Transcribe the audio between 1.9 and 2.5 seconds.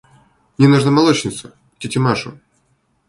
Машу.